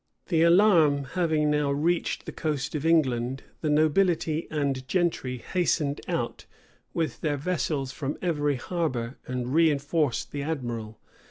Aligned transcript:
The 0.29 0.41
alarm 0.41 1.03
having 1.13 1.51
now 1.51 1.69
reached, 1.69 2.25
the 2.25 2.31
coast 2.31 2.73
of 2.73 2.87
England, 2.87 3.43
the 3.61 3.69
nobility 3.69 4.47
and 4.49 4.87
gentry 4.87 5.37
hastened 5.37 6.01
out, 6.07 6.47
with 6.91 7.21
their 7.21 7.37
vessels 7.37 7.91
from 7.91 8.17
every 8.19 8.55
harbor, 8.55 9.19
and 9.27 9.45
reënforced 9.45 10.31
the 10.31 10.41
admiral. 10.41 10.99